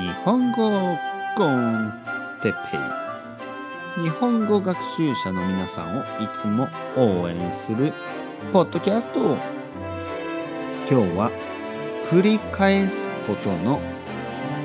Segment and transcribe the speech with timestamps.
[0.00, 0.98] 日本語
[1.36, 1.92] コン
[2.42, 2.58] テペ
[4.00, 7.92] イ日本語学習者の皆さんをいつも応援する
[8.52, 9.20] ポッドキャスト
[10.90, 11.30] 今日は
[12.10, 13.80] 繰り返すことの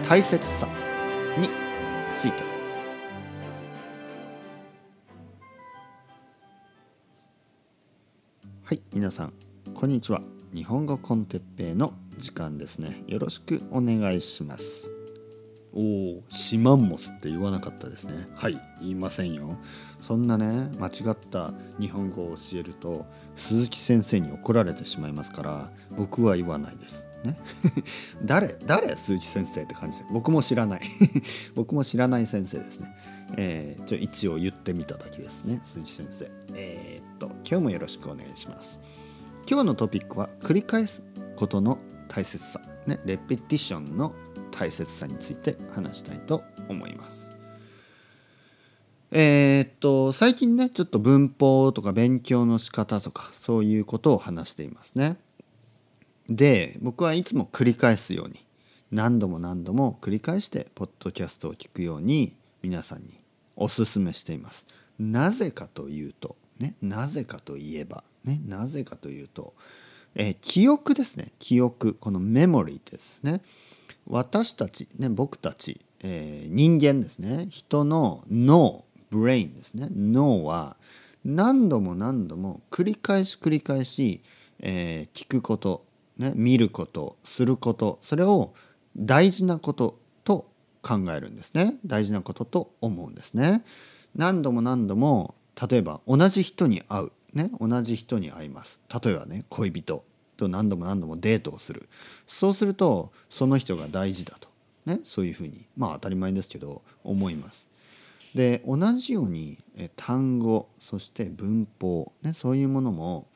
[0.07, 0.68] 大切さ
[1.38, 1.48] に
[2.18, 2.43] ついて。
[8.64, 9.34] はい皆さん
[9.75, 10.21] こんにちは。
[10.55, 13.04] 日本語コンテッペイの時間ですね。
[13.05, 14.98] よろしくお願いします。
[15.73, 18.28] おおシマンモスって言わなかったですね。
[18.36, 18.59] はい。
[18.82, 19.57] 言いませんよ。
[20.01, 23.05] そんなね間違った日本語を教えると
[23.36, 27.07] 鈴木先生に怒られてしまいますから僕は言わないです。
[27.23, 27.37] ね。
[28.23, 28.95] 誰誰？
[28.95, 30.05] 鈴木先生って感じで。
[30.11, 30.82] 僕も知らない。
[31.55, 32.95] 僕も知らない先生ですね。
[33.38, 35.61] えー、ちょ一応言ってみただけですね。
[35.66, 36.31] 鈴木先生。
[36.56, 38.80] えー、っと今日もよろしくお願いします。
[39.50, 41.03] 今日のトピックは繰り返す
[41.36, 42.61] ことの大切さ。
[42.88, 43.00] ね。
[43.06, 44.16] レペティションの
[44.49, 47.35] 大切さについて話したいと思います。
[49.11, 55.17] えー、っと最近ねちょっと文法とか勉強の仕方とかそういうことを話していますね。
[56.30, 58.45] で僕はいつも繰り返すように
[58.91, 63.19] 何度も何度も繰り返してポッドキャストを聞くように皆さんに
[63.56, 64.67] おすすめしています。
[65.00, 69.56] なぜかというとねなぜかといえばねなぜかというと、
[70.13, 71.31] えー、記憶ですね。
[71.39, 71.95] 記憶。
[71.95, 73.41] このメモリーですね。
[74.10, 77.46] 私たち、ね、僕たち、えー、人間ですね。
[77.50, 79.88] 人の脳ブレインですね。
[79.92, 80.78] 脳は
[81.24, 84.22] 何度も何度も繰り返し繰り返し、
[84.60, 85.86] えー、聞くこと、
[86.18, 88.54] ね、見ることすることそれを
[88.98, 90.50] 大事なことと
[90.82, 91.76] 考えるんですね。
[91.86, 93.64] 大事なことと思うんですね。
[94.16, 95.36] 何度も何度も
[95.70, 98.82] 例えば同じ人に会う、ね、同じ人に会います。
[99.04, 100.09] 例えばね恋人。
[100.40, 101.88] と何度も何度もデートをする。
[102.28, 104.50] そうするとその人が大事だと、
[104.86, 105.66] ね、そういうふうに。
[105.78, 107.68] まあ当たり前ですけど思います。
[108.34, 113.28] で同じようにえ単語そして文法、ね、そういうものも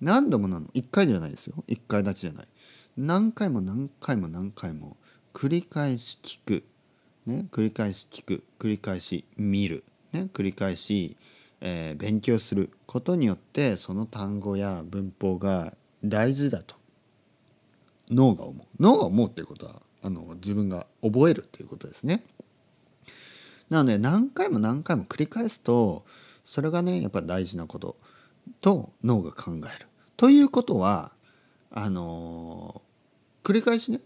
[0.00, 1.64] 何度も何度も1回じゃないですよ。
[1.68, 2.48] 1回立ちじゃない。
[2.96, 4.96] 何回も何回も何回も
[5.32, 6.64] 繰り返し聞く、
[7.26, 8.44] ね、繰り返し聞く。
[8.58, 11.16] 繰り返し見る、ね、繰り返し、
[11.60, 15.72] えー、勉強することによってその単語や文法が
[16.04, 16.76] 大事だと
[18.10, 22.24] 脳が思う脳が思うっていうことはあの自分が覚えるっていうことですね。
[23.70, 26.04] なので何回も何回も繰り返すと
[26.44, 27.96] それがねやっぱ大事なこと
[28.60, 29.86] と脳が考える。
[30.16, 31.12] ということは
[31.70, 32.82] あの
[33.44, 34.00] 繰り返しね、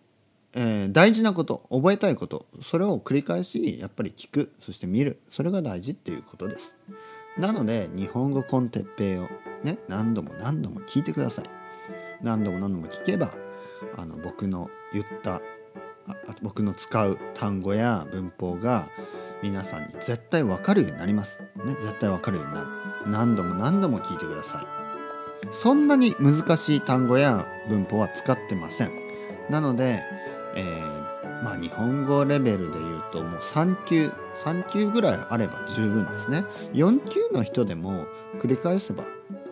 [0.53, 6.77] えー、大事なこと覚えたいことそれを繰り返しやっぱり聞くそして見るそれが大事っていうことです。
[7.39, 9.29] なので日本語コンテッペイを
[9.65, 11.56] ね何度も何度も聞いてください。
[12.23, 13.35] 何度も何度も聞けば
[13.97, 15.41] あの僕の言った
[16.43, 18.89] 僕の使う単語や文法が
[19.43, 21.41] 皆さんに絶対わかるようになります。
[21.65, 22.67] ね、絶対わかるようになる。
[23.07, 25.49] 何度も何度も聞いてください。
[25.53, 28.91] そんなに難しい単語や文法は使ってません。
[29.51, 30.03] なので、
[30.57, 34.13] えー、まあ日本語レベルで言うともう3級
[34.45, 36.45] 3級ぐらいあれば十分ですね。
[36.73, 38.07] 4級の人でも
[38.41, 39.05] 繰り返せば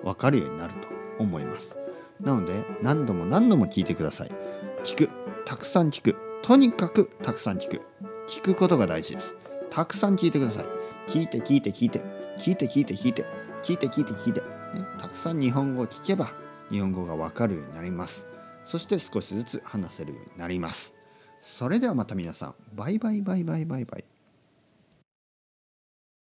[0.02, 0.88] わかるようになると
[1.18, 1.83] 思います。
[2.24, 4.30] なので何度も何度も聞いてください。
[4.82, 5.10] 聞く
[5.44, 6.16] たくさん聞く。
[6.42, 7.82] とにかくたくさん聞く。
[8.28, 9.36] 聞くことが大事です。
[9.70, 10.66] たくさん聞いてください。
[11.06, 12.02] 聞いて聞いて聞いて。
[12.38, 13.24] 聞いて聞いて聞いて。
[13.62, 14.46] 聞いて聞いて聞いて、ね、
[15.00, 16.28] たくさん日本語を聞けば
[16.70, 18.26] 日本語がわかるようになります。
[18.64, 20.94] そして少しずつ話せるようになります。
[21.40, 22.54] それではまた皆さん。
[22.74, 24.13] バイバイバイバイバイバイ。